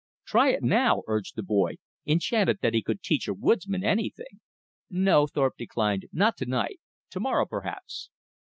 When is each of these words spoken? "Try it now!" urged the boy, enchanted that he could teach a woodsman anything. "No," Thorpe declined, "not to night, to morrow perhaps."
"Try 0.25 0.49
it 0.49 0.63
now!" 0.63 1.03
urged 1.07 1.35
the 1.35 1.43
boy, 1.43 1.75
enchanted 2.07 2.57
that 2.63 2.73
he 2.73 2.81
could 2.81 3.03
teach 3.03 3.27
a 3.27 3.35
woodsman 3.35 3.83
anything. 3.83 4.41
"No," 4.89 5.27
Thorpe 5.27 5.57
declined, 5.59 6.05
"not 6.11 6.35
to 6.37 6.47
night, 6.47 6.79
to 7.11 7.19
morrow 7.19 7.45
perhaps." 7.45 8.09